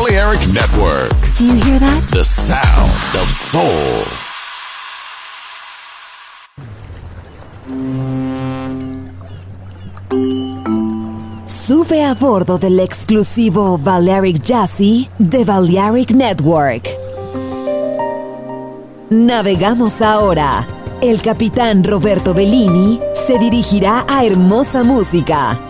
[0.00, 1.12] Balearic Network.
[1.36, 2.08] Do you hear that?
[2.08, 3.60] The sound of soul.
[11.44, 16.88] Sube a bordo del exclusivo Balearic Jazzy de Balearic Network.
[19.10, 20.66] Navegamos ahora.
[21.02, 25.69] El capitán Roberto Bellini se dirigirá a hermosa música.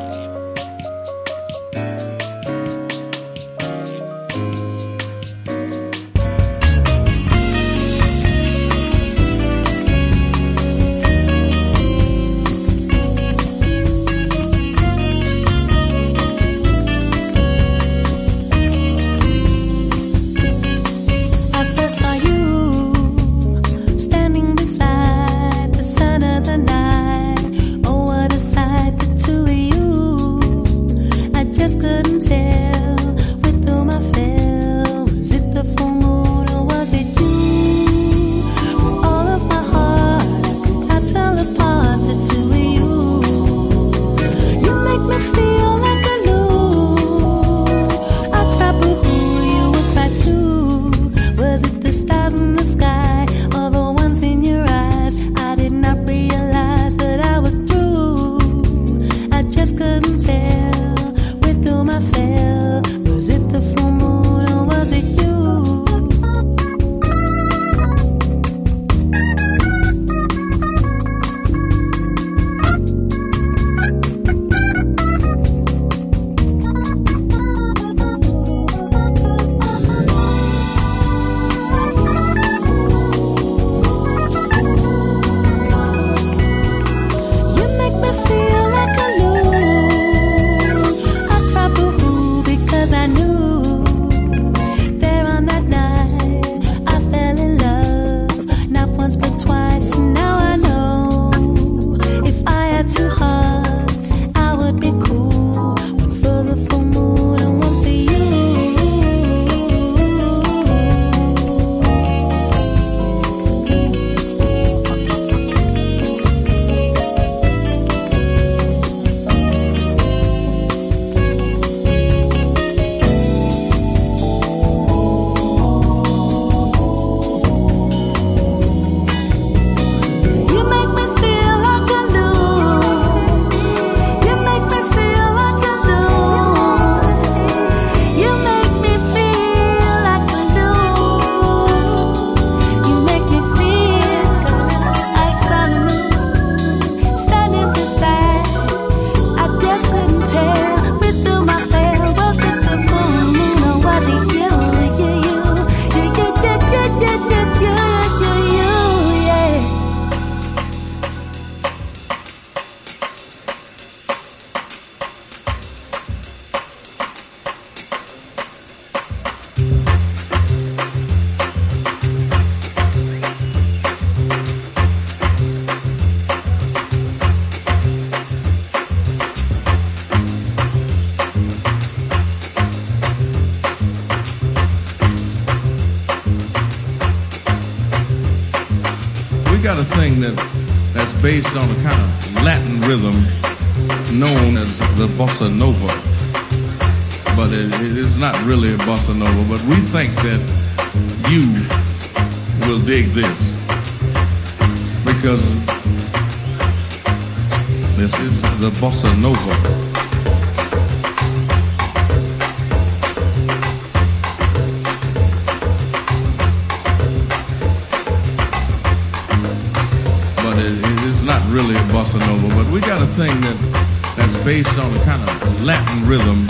[222.01, 226.07] Bossa nova, but we got a thing that that's based on a kind of Latin
[226.07, 226.47] rhythm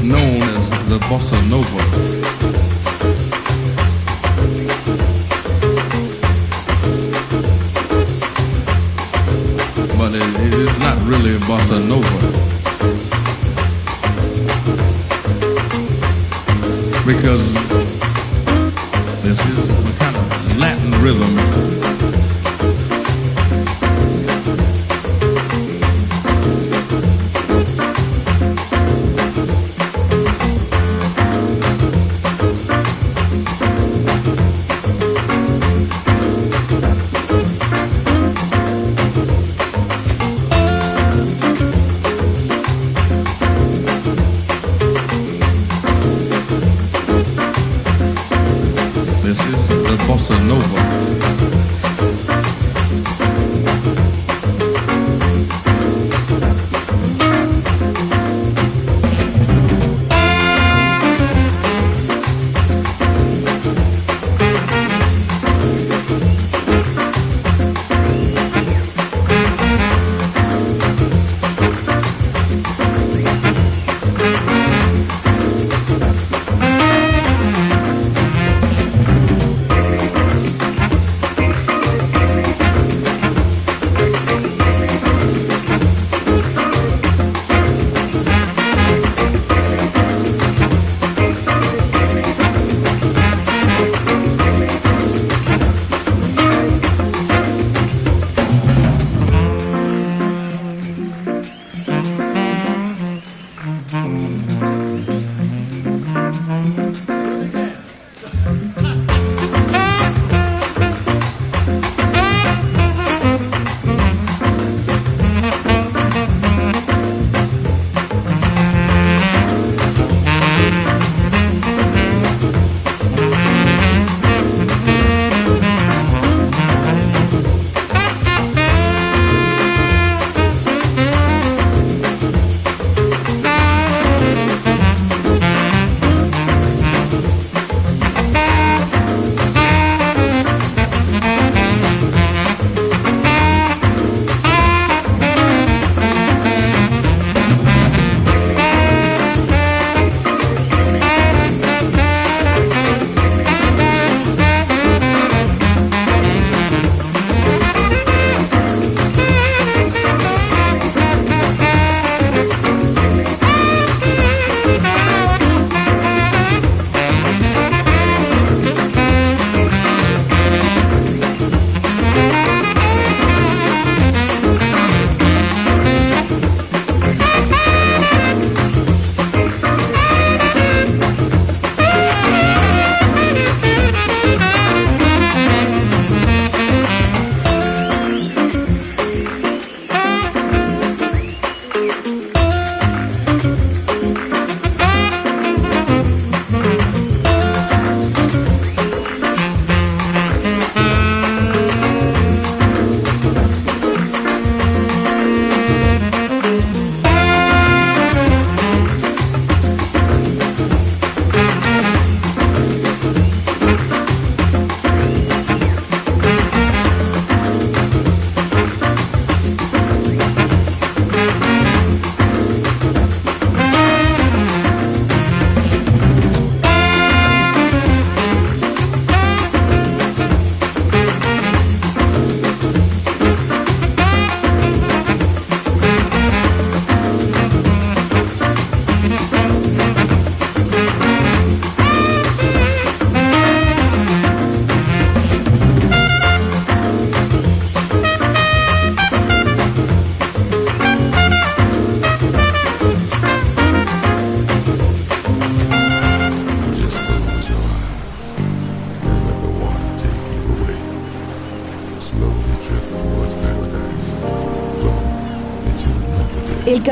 [0.00, 1.82] known as the bossa nova.
[9.98, 12.20] But it, it is not really a bossa nova.
[17.04, 17.79] Because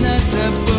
[0.00, 0.75] Not a